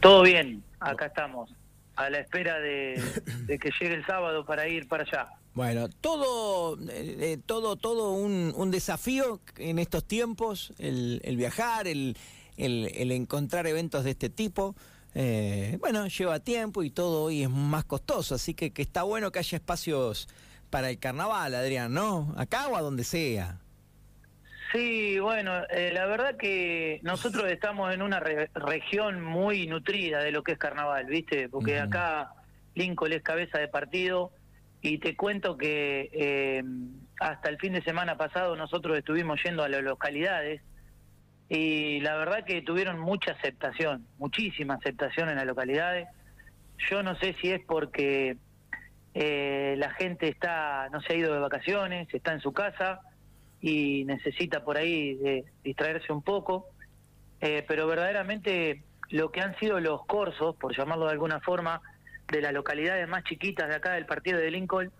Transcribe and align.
Todo 0.00 0.22
bien, 0.22 0.62
acá 0.78 1.06
estamos, 1.06 1.52
a 1.96 2.08
la 2.08 2.20
espera 2.20 2.60
de, 2.60 3.02
que 3.48 3.70
llegue 3.80 3.94
el 3.94 4.06
sábado 4.06 4.44
para 4.44 4.68
ir 4.68 4.86
para 4.86 5.02
allá. 5.02 5.26
Bueno, 5.54 5.88
todo, 5.88 6.78
eh, 6.88 7.16
eh, 7.20 7.38
todo, 7.44 7.74
todo 7.74 8.12
un, 8.12 8.70
desafío 8.70 9.40
en 9.56 9.80
estos 9.80 10.04
tiempos, 10.04 10.72
el, 10.78 11.20
viajar, 11.36 11.88
el, 11.88 12.16
encontrar 12.56 13.66
eventos 13.66 14.04
de 14.04 14.10
este 14.10 14.30
tipo. 14.30 14.76
Eh, 15.14 15.76
bueno, 15.80 16.06
lleva 16.06 16.38
tiempo 16.38 16.84
y 16.84 16.90
todo 16.90 17.24
hoy 17.24 17.42
es 17.42 17.50
más 17.50 17.84
costoso, 17.84 18.36
así 18.36 18.54
que, 18.54 18.72
que 18.72 18.82
está 18.82 19.02
bueno 19.02 19.32
que 19.32 19.40
haya 19.40 19.56
espacios 19.56 20.28
para 20.70 20.90
el 20.90 21.00
carnaval, 21.00 21.56
Adrián, 21.56 21.92
¿no? 21.92 22.32
Acá 22.36 22.68
o 22.68 22.76
a 22.76 22.82
donde 22.82 23.02
sea. 23.02 23.58
Sí, 24.72 25.18
bueno, 25.18 25.64
eh, 25.68 25.90
la 25.92 26.06
verdad 26.06 26.36
que 26.36 27.00
nosotros 27.02 27.50
estamos 27.50 27.92
en 27.92 28.02
una 28.02 28.20
región 28.20 29.20
muy 29.20 29.66
nutrida 29.66 30.22
de 30.22 30.30
lo 30.30 30.44
que 30.44 30.52
es 30.52 30.58
carnaval, 30.58 31.06
¿viste? 31.06 31.48
Porque 31.48 31.80
acá 31.80 32.34
Lincoln 32.76 33.12
es 33.12 33.22
cabeza 33.22 33.58
de 33.58 33.66
partido 33.66 34.30
y 34.80 34.98
te 34.98 35.16
cuento 35.16 35.56
que 35.56 36.08
eh, 36.12 36.62
hasta 37.18 37.48
el 37.48 37.58
fin 37.58 37.72
de 37.72 37.82
semana 37.82 38.16
pasado 38.16 38.54
nosotros 38.54 38.96
estuvimos 38.96 39.42
yendo 39.42 39.64
a 39.64 39.68
las 39.68 39.82
localidades 39.82 40.62
y 41.48 41.98
la 42.00 42.16
verdad 42.16 42.44
que 42.44 42.62
tuvieron 42.62 43.00
mucha 43.00 43.32
aceptación, 43.32 44.06
muchísima 44.18 44.74
aceptación 44.74 45.30
en 45.30 45.36
las 45.36 45.46
localidades. 45.46 46.06
Yo 46.88 47.02
no 47.02 47.16
sé 47.16 47.34
si 47.40 47.50
es 47.50 47.60
porque 47.66 48.36
eh, 49.14 49.74
la 49.78 49.90
gente 49.94 50.28
está, 50.28 50.88
no 50.92 51.00
se 51.00 51.12
ha 51.12 51.16
ido 51.16 51.34
de 51.34 51.40
vacaciones, 51.40 52.06
está 52.14 52.32
en 52.32 52.40
su 52.40 52.52
casa 52.52 53.00
y 53.60 54.04
necesita 54.04 54.64
por 54.64 54.76
ahí 54.76 55.14
de 55.14 55.44
distraerse 55.62 56.12
un 56.12 56.22
poco, 56.22 56.68
eh, 57.40 57.64
pero 57.66 57.86
verdaderamente 57.86 58.82
lo 59.10 59.30
que 59.30 59.40
han 59.40 59.58
sido 59.58 59.80
los 59.80 60.04
corsos, 60.06 60.56
por 60.56 60.76
llamarlo 60.76 61.06
de 61.06 61.12
alguna 61.12 61.40
forma, 61.40 61.80
de 62.28 62.40
las 62.40 62.52
localidades 62.52 63.08
más 63.08 63.24
chiquitas 63.24 63.68
de 63.68 63.74
acá 63.74 63.92
del 63.92 64.06
partido 64.06 64.38
de 64.38 64.50
Lincoln, 64.50 64.92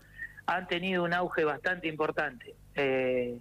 han 0.45 0.67
tenido 0.67 1.03
un 1.03 1.13
auge 1.13 1.43
bastante 1.43 1.87
importante. 1.87 2.55
Eh, 2.75 3.37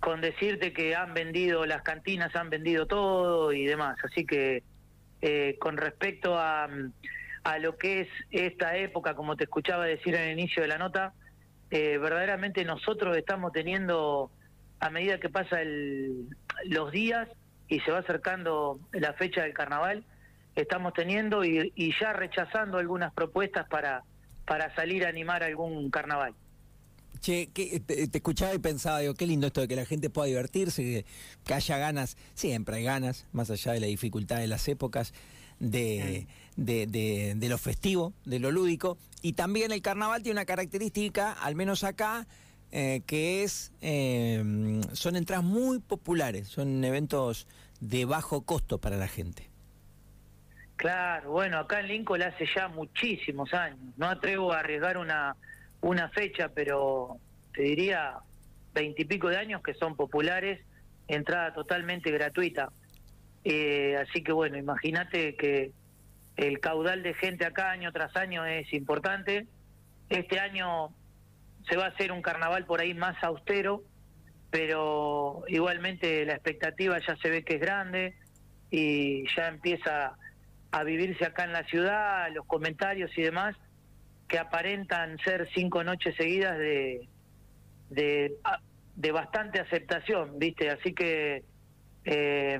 con 0.00 0.20
decirte 0.20 0.72
que 0.72 0.96
han 0.96 1.12
vendido, 1.14 1.66
las 1.66 1.82
cantinas 1.82 2.34
han 2.34 2.50
vendido 2.50 2.86
todo 2.86 3.52
y 3.52 3.66
demás. 3.66 3.98
Así 4.02 4.24
que 4.24 4.62
eh, 5.20 5.56
con 5.60 5.76
respecto 5.76 6.38
a, 6.38 6.68
a 7.44 7.58
lo 7.58 7.76
que 7.76 8.00
es 8.00 8.08
esta 8.30 8.76
época, 8.76 9.14
como 9.14 9.36
te 9.36 9.44
escuchaba 9.44 9.84
decir 9.84 10.14
en 10.14 10.22
el 10.22 10.38
inicio 10.38 10.62
de 10.62 10.68
la 10.68 10.78
nota, 10.78 11.12
eh, 11.70 11.98
verdaderamente 11.98 12.64
nosotros 12.64 13.16
estamos 13.16 13.52
teniendo, 13.52 14.30
a 14.80 14.90
medida 14.90 15.20
que 15.20 15.28
pasa 15.28 15.58
los 16.64 16.90
días 16.90 17.28
y 17.68 17.80
se 17.80 17.92
va 17.92 17.98
acercando 17.98 18.80
la 18.92 19.12
fecha 19.12 19.42
del 19.42 19.54
carnaval, 19.54 20.04
estamos 20.56 20.92
teniendo 20.94 21.44
y, 21.44 21.94
ya 22.00 22.12
rechazando 22.12 22.78
algunas 22.78 23.12
propuestas 23.12 23.68
para, 23.68 24.02
para 24.46 24.74
salir 24.74 25.06
a 25.06 25.08
animar 25.08 25.44
algún 25.44 25.90
carnaval. 25.90 26.34
Che, 27.20 27.48
te, 27.52 28.08
escuchaba 28.12 28.54
y 28.54 28.58
pensaba, 28.58 29.00
digo, 29.00 29.14
qué 29.14 29.26
lindo 29.26 29.46
esto 29.46 29.60
de 29.60 29.68
que 29.68 29.76
la 29.76 29.84
gente 29.84 30.10
pueda 30.10 30.26
divertirse, 30.26 31.04
que 31.44 31.54
haya 31.54 31.78
ganas, 31.78 32.16
siempre 32.34 32.76
hay 32.76 32.84
ganas, 32.84 33.26
más 33.32 33.50
allá 33.50 33.72
de 33.72 33.80
la 33.80 33.86
dificultad 33.86 34.38
de 34.38 34.48
las 34.48 34.66
épocas 34.68 35.12
de, 35.60 36.26
de, 36.56 36.86
de, 36.86 37.48
lo 37.48 37.58
festivo, 37.58 38.12
de 38.24 38.38
lo 38.38 38.50
lúdico. 38.50 38.98
Y 39.22 39.34
también 39.34 39.72
el 39.72 39.82
carnaval 39.82 40.22
tiene 40.22 40.38
una 40.38 40.46
característica, 40.46 41.32
al 41.32 41.54
menos 41.54 41.84
acá, 41.84 42.26
eh, 42.72 43.02
que 43.06 43.42
es, 43.42 43.72
eh, 43.80 44.80
son 44.92 45.16
entradas 45.16 45.44
muy 45.44 45.78
populares, 45.78 46.48
son 46.48 46.82
eventos 46.84 47.46
de 47.80 48.04
bajo 48.04 48.42
costo 48.42 48.78
para 48.78 48.96
la 48.96 49.08
gente. 49.08 49.48
Claro, 50.76 51.32
bueno, 51.32 51.58
acá 51.58 51.80
en 51.80 51.88
Lincoln 51.88 52.22
hace 52.22 52.46
ya 52.54 52.68
muchísimos 52.68 53.52
años. 53.52 53.78
No 53.98 54.06
atrevo 54.06 54.52
a 54.52 54.60
arriesgar 54.60 54.96
una, 54.96 55.36
una 55.82 56.08
fecha, 56.08 56.48
pero 56.48 57.18
te 57.52 57.62
diría 57.62 58.14
veintipico 58.72 59.28
de 59.28 59.36
años 59.36 59.62
que 59.62 59.74
son 59.74 59.94
populares, 59.94 60.60
entrada 61.06 61.52
totalmente 61.52 62.10
gratuita. 62.10 62.72
Eh, 63.44 63.96
así 63.96 64.22
que 64.22 64.32
bueno, 64.32 64.56
imagínate 64.56 65.34
que 65.36 65.72
el 66.36 66.60
caudal 66.60 67.02
de 67.02 67.14
gente 67.14 67.44
acá 67.44 67.70
año 67.70 67.92
tras 67.92 68.16
año 68.16 68.44
es 68.46 68.72
importante. 68.72 69.46
Este 70.08 70.40
año 70.40 70.94
se 71.68 71.76
va 71.76 71.86
a 71.86 71.88
hacer 71.88 72.12
un 72.12 72.22
carnaval 72.22 72.64
por 72.64 72.80
ahí 72.80 72.94
más 72.94 73.22
austero, 73.22 73.82
pero 74.50 75.44
igualmente 75.48 76.24
la 76.24 76.34
expectativa 76.34 76.98
ya 76.98 77.16
se 77.16 77.30
ve 77.30 77.44
que 77.44 77.54
es 77.56 77.60
grande 77.60 78.14
y 78.70 79.24
ya 79.36 79.48
empieza 79.48 80.16
a 80.72 80.84
vivirse 80.84 81.24
acá 81.24 81.44
en 81.44 81.52
la 81.52 81.64
ciudad, 81.64 82.28
los 82.32 82.46
comentarios 82.46 83.10
y 83.16 83.22
demás, 83.22 83.56
que 84.28 84.38
aparentan 84.38 85.18
ser 85.18 85.48
cinco 85.54 85.82
noches 85.82 86.14
seguidas 86.16 86.56
de, 86.56 87.08
de, 87.90 89.12
bastante 89.12 89.60
aceptación, 89.60 90.38
¿viste? 90.38 90.70
Así 90.70 90.94
que 90.94 91.42
eh, 92.04 92.58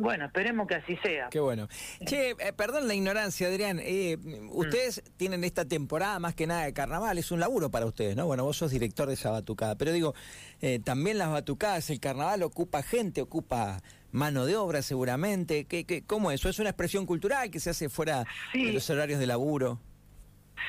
bueno, 0.00 0.26
esperemos 0.26 0.66
que 0.66 0.74
así 0.74 0.96
sea. 0.96 1.28
Qué 1.30 1.38
bueno. 1.38 1.68
Che, 2.04 2.30
eh, 2.30 2.52
perdón 2.56 2.88
la 2.88 2.94
ignorancia, 2.94 3.46
Adrián. 3.46 3.78
Eh, 3.80 4.16
ustedes 4.50 5.02
tienen 5.16 5.44
esta 5.44 5.64
temporada 5.64 6.18
más 6.18 6.34
que 6.34 6.46
nada 6.46 6.64
de 6.64 6.72
carnaval, 6.72 7.18
es 7.18 7.30
un 7.30 7.40
laburo 7.40 7.70
para 7.70 7.86
ustedes, 7.86 8.16
¿no? 8.16 8.26
Bueno, 8.26 8.44
vos 8.44 8.56
sos 8.56 8.72
director 8.72 9.06
de 9.06 9.14
esa 9.14 9.30
batucada, 9.30 9.76
pero 9.76 9.92
digo, 9.92 10.14
eh, 10.60 10.80
también 10.84 11.18
las 11.18 11.30
batucadas, 11.30 11.88
el 11.90 12.00
carnaval 12.00 12.42
ocupa 12.42 12.82
gente, 12.82 13.22
ocupa 13.22 13.80
mano 14.10 14.44
de 14.44 14.56
obra 14.56 14.82
seguramente. 14.82 15.66
¿Qué, 15.66 15.84
qué, 15.84 16.02
¿Cómo 16.02 16.32
es 16.32 16.40
eso? 16.40 16.48
¿Es 16.48 16.58
una 16.58 16.70
expresión 16.70 17.06
cultural 17.06 17.50
que 17.50 17.60
se 17.60 17.70
hace 17.70 17.88
fuera 17.88 18.24
de 18.52 18.72
los 18.72 18.90
horarios 18.90 19.20
de 19.20 19.26
laburo? 19.28 19.78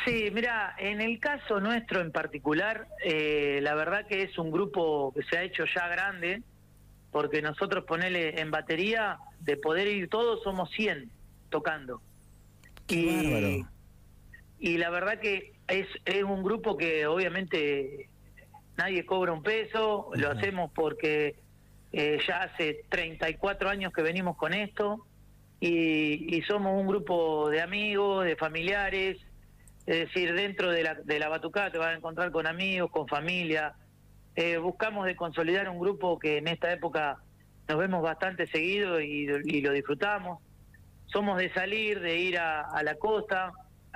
Sí, 0.05 0.29
mira, 0.31 0.75
en 0.77 1.01
el 1.01 1.19
caso 1.19 1.59
nuestro 1.59 2.01
en 2.01 2.11
particular, 2.11 2.87
la 3.03 3.75
verdad 3.75 4.05
que 4.07 4.23
es 4.23 4.37
un 4.37 4.51
grupo 4.51 5.11
que 5.13 5.23
se 5.23 5.37
ha 5.37 5.43
hecho 5.43 5.63
ya 5.75 5.87
grande 5.89 6.43
porque 7.11 7.41
nosotros 7.41 7.85
ponele 7.85 8.39
en 8.39 8.51
batería, 8.51 9.17
de 9.39 9.57
poder 9.57 9.87
ir 9.87 10.09
todos, 10.09 10.41
somos 10.43 10.69
100 10.71 11.09
tocando. 11.49 12.01
y, 12.87 13.65
y 14.59 14.77
la 14.77 14.89
verdad 14.89 15.19
que 15.19 15.53
es, 15.67 15.87
es 16.05 16.23
un 16.23 16.43
grupo 16.43 16.77
que 16.77 17.07
obviamente 17.07 18.09
nadie 18.77 19.05
cobra 19.05 19.33
un 19.33 19.43
peso, 19.43 20.11
lo 20.13 20.31
hacemos 20.31 20.71
porque 20.73 21.35
eh, 21.91 22.19
ya 22.27 22.43
hace 22.43 22.85
34 22.89 23.69
años 23.69 23.93
que 23.93 24.01
venimos 24.01 24.37
con 24.37 24.53
esto. 24.53 25.05
Y, 25.59 26.35
y, 26.35 26.41
somos 26.41 26.79
un 26.79 26.87
grupo 26.87 27.49
de 27.49 27.61
amigos, 27.61 28.25
de 28.25 28.35
familiares, 28.35 29.19
es 29.85 30.07
decir, 30.07 30.33
dentro 30.33 30.71
de 30.71 30.81
la, 30.81 30.95
de 30.95 31.19
la 31.19 31.29
batucada 31.29 31.71
te 31.71 31.77
vas 31.77 31.89
a 31.89 31.93
encontrar 31.93 32.31
con 32.31 32.47
amigos, 32.47 32.89
con 32.89 33.07
familia, 33.07 33.75
eh, 34.35 34.57
buscamos 34.57 35.05
de 35.05 35.15
consolidar 35.15 35.67
un 35.69 35.79
grupo 35.79 36.17
que 36.17 36.37
en 36.37 36.47
esta 36.47 36.71
época 36.71 37.17
nos 37.67 37.77
vemos 37.77 38.01
bastante 38.01 38.47
seguido 38.47 39.01
y, 39.01 39.25
lo 39.61 39.71
disfrutamos. 39.71 40.39
Somos 41.07 41.37
de 41.37 41.51
salir, 41.53 41.99
de 41.99 42.17
ir 42.17 42.37
a, 42.37 42.81
la 42.83 42.95
costa 42.95 43.51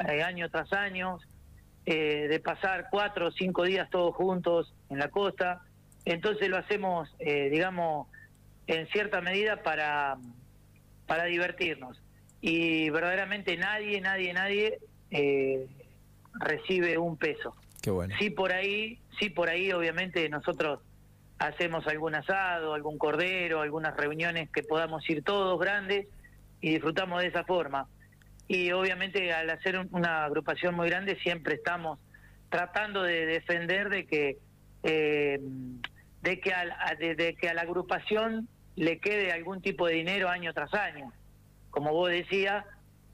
eh, 0.08 0.22
año 0.22 0.50
tras 0.50 0.72
año, 0.74 1.20
eh, 1.86 2.28
de 2.28 2.40
pasar 2.40 2.88
cuatro 2.92 3.28
o 3.28 3.32
cinco 3.32 3.64
días 3.64 3.90
todos 3.90 4.14
juntos 4.16 4.74
en 4.90 5.00
la 5.00 5.10
costa. 5.10 5.62
Entonces 6.04 6.50
lo 6.50 6.58
hacemos, 6.58 7.10
digamos, 7.18 8.08
en 8.68 8.86
cierta 8.90 9.22
medida 9.22 9.64
para, 9.64 10.18
para 11.08 11.24
divertirnos. 11.24 12.00
Y 12.42 12.92
verdaderamente 12.92 13.58
nadie, 13.58 14.02
nadie, 14.02 14.34
nadie 14.34 14.80
recibe 16.40 17.00
un 17.00 17.18
peso. 17.18 17.56
Sí 18.20 18.30
por 18.30 18.52
ahí, 18.52 19.00
sí 19.20 19.30
por 19.30 19.50
ahí 19.50 19.72
obviamente 19.72 20.28
nosotros 20.30 20.80
hacemos 21.38 21.86
algún 21.88 22.16
asado, 22.16 22.74
algún 22.74 22.98
cordero, 22.98 23.62
algunas 23.62 23.96
reuniones 23.96 24.50
que 24.50 24.64
podamos 24.64 25.08
ir 25.10 25.24
todos 25.24 25.60
grandes 25.60 26.08
y 26.62 26.72
disfrutamos 26.72 27.22
de 27.22 27.28
esa 27.28 27.44
forma. 27.44 27.88
Y 28.48 28.72
obviamente 28.72 29.34
al 29.34 29.50
hacer 29.50 29.78
una 29.92 30.26
agrupación 30.26 30.76
muy 30.76 30.90
grande 30.90 31.18
siempre 31.22 31.56
estamos 31.56 32.00
tratando 32.50 33.04
de 33.04 33.26
defender 33.26 33.90
de 33.90 34.06
que 34.06 34.38
eh, 34.84 35.40
de 36.22 36.40
que 36.40 36.54
a, 36.54 36.96
de, 36.98 37.36
que 37.36 37.50
a 37.50 37.54
la 37.54 37.62
agrupación 37.62 38.48
le 38.76 39.00
quede 39.00 39.32
algún 39.32 39.62
tipo 39.62 39.88
de 39.88 39.94
dinero 39.94 40.30
año 40.30 40.54
tras 40.54 40.74
año, 40.74 41.12
como 41.70 41.92
vos 41.92 42.10
decías, 42.10 42.66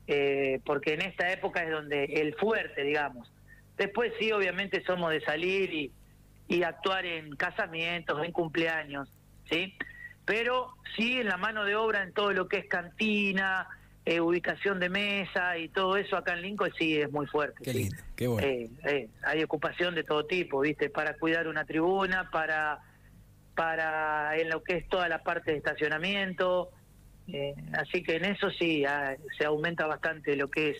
eh, 0.07 0.60
porque 0.66 0.94
en 0.94 1.01
esta 1.01 1.31
época 1.31 1.63
es 1.63 1.72
donde 1.72 2.06
el 2.06 2.36
fuerte, 2.36 2.84
digamos, 2.84 3.31
Después 3.77 4.13
sí, 4.19 4.31
obviamente 4.31 4.83
somos 4.83 5.12
de 5.12 5.21
salir 5.21 5.73
y, 5.73 5.91
y 6.47 6.63
actuar 6.63 7.06
en 7.06 7.35
casamientos, 7.35 8.23
en 8.23 8.31
cumpleaños, 8.31 9.09
¿sí? 9.50 9.73
Pero 10.25 10.73
sí 10.95 11.19
en 11.19 11.27
la 11.27 11.38
mano 11.38 11.65
de 11.65 11.75
obra 11.75 12.03
en 12.03 12.13
todo 12.13 12.31
lo 12.31 12.47
que 12.47 12.57
es 12.57 12.65
cantina, 12.68 13.68
eh, 14.03 14.19
ubicación 14.19 14.79
de 14.79 14.89
mesa 14.89 15.57
y 15.57 15.69
todo 15.69 15.95
eso 15.95 16.18
acá 16.18 16.33
en 16.33 16.41
Lincoln 16.41 16.71
sí 16.77 17.00
es 17.00 17.12
muy 17.12 17.27
fuerte. 17.27 17.63
Qué 17.63 17.73
lindo, 17.73 17.95
qué 18.15 18.27
bueno. 18.27 18.47
Eh, 18.47 18.69
eh, 18.85 19.09
hay 19.23 19.44
ocupación 19.44 19.94
de 19.94 20.03
todo 20.03 20.25
tipo, 20.25 20.62
¿viste? 20.62 20.89
Para 20.89 21.13
cuidar 21.13 21.47
una 21.47 21.65
tribuna, 21.65 22.29
para, 22.31 22.79
para 23.56 24.35
en 24.38 24.50
lo 24.50 24.63
que 24.63 24.77
es 24.77 24.89
toda 24.89 25.07
la 25.07 25.21
parte 25.21 25.51
de 25.51 25.57
estacionamiento, 25.57 26.71
así 27.73 28.01
que 28.03 28.15
en 28.15 28.25
eso 28.25 28.50
sí 28.50 28.83
ah, 28.85 29.15
se 29.38 29.45
aumenta 29.45 29.85
bastante 29.85 30.35
lo 30.35 30.50
que 30.50 30.71
es 30.71 30.77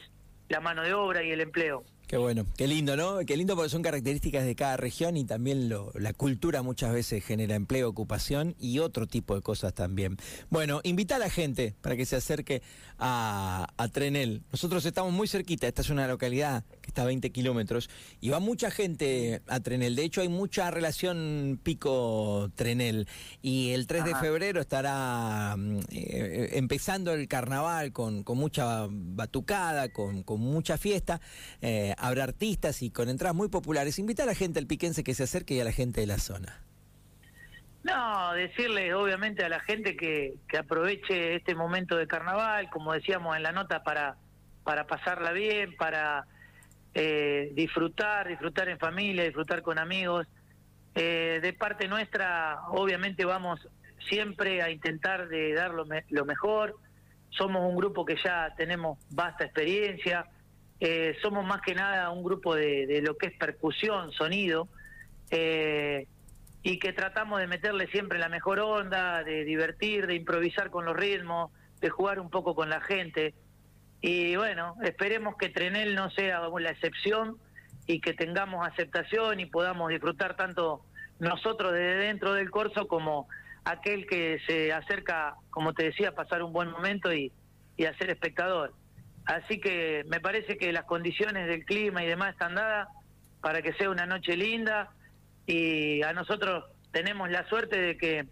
la 0.50 0.60
mano 0.60 0.82
de 0.82 0.94
obra 0.94 1.24
y 1.24 1.32
el 1.32 1.42
empleo. 1.42 1.84
Qué 2.12 2.18
bueno, 2.18 2.46
qué 2.58 2.68
lindo, 2.68 2.98
¿no? 2.98 3.20
Qué 3.26 3.38
lindo 3.38 3.56
porque 3.56 3.70
son 3.70 3.84
características 3.84 4.44
de 4.44 4.54
cada 4.54 4.76
región 4.76 5.16
y 5.16 5.24
también 5.24 5.70
la 5.70 6.12
cultura 6.12 6.62
muchas 6.62 6.92
veces 6.92 7.24
genera 7.24 7.56
empleo, 7.56 7.88
ocupación 7.88 8.54
y 8.60 8.80
otro 8.80 9.08
tipo 9.08 9.34
de 9.34 9.42
cosas 9.42 9.74
también. 9.74 10.18
Bueno, 10.50 10.82
invita 10.84 11.16
a 11.16 11.20
la 11.20 11.30
gente 11.30 11.74
para 11.80 11.96
que 11.96 12.06
se 12.06 12.18
acerque 12.18 12.64
a, 13.00 13.66
a 13.78 13.88
Trenel. 13.88 14.44
Nosotros 14.52 14.86
estamos 14.86 15.14
muy 15.14 15.30
cerquita, 15.30 15.70
esta 15.70 15.84
es 15.84 15.90
una 15.90 16.06
localidad 16.06 16.66
que 16.92 16.94
está 16.94 17.04
a 17.04 17.06
20 17.06 17.32
kilómetros 17.32 17.90
y 18.20 18.30
va 18.30 18.40
mucha 18.40 18.72
gente 18.72 19.42
a 19.48 19.60
Trenel. 19.60 19.96
De 19.96 20.04
hecho, 20.04 20.22
hay 20.22 20.30
mucha 20.30 20.70
relación 20.72 21.60
pico-Trenel 21.64 23.08
y 23.42 23.72
el 23.72 23.88
3 23.88 24.06
de 24.06 24.16
febrero 24.16 24.62
estará 24.62 25.56
mm, 25.58 25.80
eh, 25.92 26.50
empezando 26.54 27.14
el 27.14 27.28
carnaval 27.28 27.92
con, 27.94 28.24
con 28.24 28.38
mucha 28.38 28.88
batucada, 28.90 29.90
con, 29.90 30.24
con 30.24 30.40
mucha 30.42 30.78
fiesta. 30.78 31.22
Eh, 31.62 31.94
habrá 31.98 32.24
artistas 32.24 32.82
y 32.82 32.92
con 32.92 33.10
entradas 33.10 33.36
muy 33.36 33.50
populares. 33.50 34.00
Invita 34.00 34.24
a 34.24 34.26
la 34.26 34.36
gente 34.36 34.60
al 34.60 34.68
piquense 34.68 35.04
que 35.04 35.14
se 35.14 35.24
acerque 35.24 35.56
y 35.56 35.60
a 35.60 35.64
la 35.64 35.72
gente 35.72 36.02
de 36.02 36.08
la 36.08 36.18
zona. 36.18 36.62
No, 37.84 38.34
decirle 38.34 38.94
obviamente 38.94 39.44
a 39.44 39.50
la 39.50 39.60
gente 39.60 39.98
que, 39.98 40.36
que 40.48 40.58
aproveche 40.58 41.36
este 41.36 41.56
momento 41.56 41.98
de 41.98 42.08
carnaval, 42.08 42.70
como 42.70 42.94
decíamos 42.94 43.36
en 43.36 43.44
la 43.44 43.52
nota, 43.52 43.84
para, 43.84 44.18
para 44.64 44.86
pasarla 44.86 45.32
bien, 45.32 45.76
para 45.78 46.28
eh, 46.94 47.52
disfrutar, 47.54 48.28
disfrutar 48.28 48.70
en 48.70 48.80
familia, 48.80 49.24
disfrutar 49.24 49.62
con 49.62 49.80
amigos. 49.80 50.28
Eh, 50.96 51.40
de 51.42 51.54
parte 51.54 51.88
nuestra, 51.88 52.60
obviamente 52.70 53.26
vamos 53.26 53.68
siempre 54.10 54.62
a 54.62 54.70
intentar 54.70 55.28
de 55.28 55.54
dar 55.54 55.72
lo, 55.72 55.86
lo 56.10 56.26
mejor. 56.26 56.76
Somos 57.30 57.70
un 57.70 57.78
grupo 57.78 58.04
que 58.06 58.18
ya 58.22 58.54
tenemos 58.58 59.00
vasta 59.10 59.46
experiencia 59.46 60.28
eh, 60.84 61.16
somos 61.22 61.46
más 61.46 61.62
que 61.62 61.76
nada 61.76 62.10
un 62.10 62.24
grupo 62.24 62.56
de, 62.56 63.02
lo 63.04 63.16
que 63.16 63.28
es 63.28 63.38
percusión, 63.38 64.12
sonido, 64.12 64.68
eh, 65.30 66.08
y 66.64 66.80
que 66.80 66.92
tratamos 66.92 67.40
de 67.40 67.46
meterle 67.46 67.86
siempre 67.88 68.18
la 68.18 68.30
mejor 68.30 68.60
onda, 68.60 69.24
de 69.24 69.46
divertir, 69.46 70.08
de 70.08 70.16
improvisar 70.16 70.72
con 70.72 70.86
los 70.86 70.98
ritmos, 70.98 71.52
de 71.80 71.90
jugar 71.92 72.20
un 72.20 72.32
poco 72.32 72.56
con 72.56 72.72
la 72.72 72.82
gente. 72.82 73.36
Y 74.02 74.36
bueno, 74.36 74.76
esperemos 74.84 75.36
que 75.38 75.50
Trenel 75.50 75.96
no 75.96 76.10
sea 76.10 76.42
la 76.42 76.72
excepción 76.72 77.38
y 77.86 78.02
que 78.02 78.14
tengamos 78.14 78.68
aceptación 78.68 79.40
y 79.40 79.46
podamos 79.46 79.90
disfrutar 79.90 80.36
tanto 80.36 80.84
nosotros 81.20 81.74
desde 81.74 81.96
dentro 82.08 82.34
del 82.34 82.50
corso 82.50 82.88
como 82.88 83.28
aquel 83.64 84.08
que 84.08 84.40
se 84.48 84.74
acerca, 84.74 85.36
como 85.52 85.74
te 85.74 85.86
decía, 85.86 86.10
a 86.10 86.16
pasar 86.16 86.42
un 86.42 86.52
buen 86.52 86.72
momento 86.72 87.14
y, 87.14 87.32
y 87.78 87.86
a 87.86 87.96
ser 87.98 88.10
espectador. 88.10 88.74
Así 89.26 89.60
que 89.60 90.04
me 90.08 90.20
parece 90.20 90.58
que 90.58 90.74
las 90.74 90.86
condiciones 90.86 91.48
del 91.48 91.64
clima 91.64 92.04
y 92.04 92.08
demás 92.08 92.32
están 92.32 92.56
dadas 92.56 92.88
para 93.40 93.62
que 93.62 93.74
sea 93.74 93.90
una 93.90 94.06
noche 94.06 94.36
linda 94.36 94.92
y 95.46 96.02
a 96.02 96.14
nosotros 96.14 96.66
tenemos 96.92 97.30
la 97.30 97.48
suerte 97.48 97.80
de 97.80 97.98
que 97.98 98.26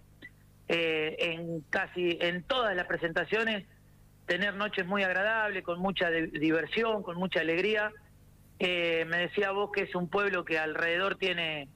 eh, 0.67 1.15
en 1.19 1.61
casi 1.69 2.17
en 2.21 2.43
todas 2.43 2.75
las 2.75 2.85
presentaciones 2.85 3.65
tener 4.29 4.53
noches 4.53 4.85
muy 4.85 5.01
agradables, 5.01 5.63
con 5.63 5.79
mucha 5.79 6.11
diversión, 6.11 7.01
con 7.01 7.17
mucha 7.17 7.39
alegría. 7.39 7.91
Eh, 8.59 9.03
me 9.07 9.17
decía 9.17 9.49
vos 9.51 9.71
que 9.73 9.81
es 9.81 9.95
un 9.95 10.07
pueblo 10.07 10.45
que 10.45 10.59
alrededor 10.59 11.15
tiene 11.15 11.67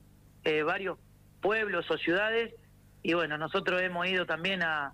eh, 0.43 0.61
varios 0.61 0.99
pueblos 1.41 1.89
o 1.89 1.97
ciudades 1.97 2.53
y 3.01 3.13
bueno, 3.13 3.39
nosotros 3.39 3.81
hemos 3.81 4.05
ido 4.05 4.27
también 4.27 4.61
a, 4.61 4.93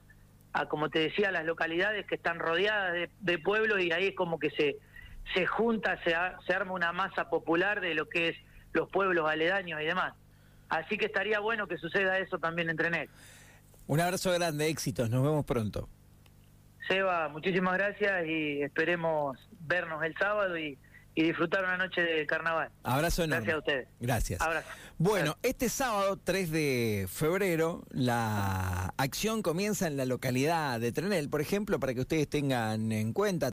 a, 0.53 0.69
como 0.69 0.89
te 0.89 0.99
decía, 0.99 1.31
las 1.31 1.43
localidades 1.43 2.07
que 2.07 2.15
están 2.15 2.39
rodeadas 2.39 3.09
de, 3.19 3.39
pueblos 3.39 3.81
y 3.83 3.91
ahí 3.91 4.07
es 4.07 4.15
como 4.15 4.39
que 4.39 4.51
se, 4.51 4.77
se 5.33 5.45
junta, 5.45 6.01
se, 6.05 6.15
se 6.47 6.53
arma 6.53 6.71
una 6.71 6.93
masa 6.93 7.29
popular 7.29 7.81
de 7.81 7.93
lo 7.93 8.07
que 8.07 8.29
es 8.29 8.37
los 8.71 8.89
pueblos 8.89 9.29
aledaños 9.29 9.81
y 9.81 9.85
demás. 9.85 10.13
Así 10.69 10.97
que 10.97 11.07
estaría 11.07 11.41
bueno 11.41 11.67
que 11.67 11.77
suceda 11.77 12.19
eso 12.19 12.39
también 12.39 12.69
entre 12.69 12.89
NEC. 12.89 13.09
Un 13.87 13.99
abrazo 13.99 14.31
grande, 14.31 14.69
éxitos, 14.69 15.09
nos 15.09 15.23
vemos 15.23 15.45
pronto. 15.45 15.89
Seba, 16.87 17.29
muchísimas 17.29 17.77
gracias 17.77 18.25
y 18.27 18.61
esperemos 18.61 19.37
vernos 19.59 20.03
el 20.03 20.15
sábado 20.17 20.57
y 20.57 20.77
y 21.15 21.23
disfrutar 21.23 21.63
una 21.63 21.77
noche 21.77 22.01
de 22.01 22.25
carnaval. 22.25 22.69
Abrazo 22.83 23.23
enorme. 23.23 23.45
Gracias 23.45 23.55
a 23.55 23.59
ustedes. 23.59 23.87
Gracias. 23.99 24.41
Bueno, 24.97 25.37
este 25.43 25.69
sábado 25.69 26.17
3 26.23 26.51
de 26.51 27.07
febrero 27.09 27.83
la 27.89 28.93
acción 28.97 29.41
comienza 29.41 29.87
en 29.87 29.97
la 29.97 30.05
localidad 30.05 30.79
de 30.79 30.91
Trenel, 30.91 31.29
por 31.29 31.41
ejemplo, 31.41 31.79
para 31.79 31.93
que 31.93 32.01
ustedes 32.01 32.29
tengan 32.29 32.91
en 32.91 33.13
cuenta. 33.13 33.47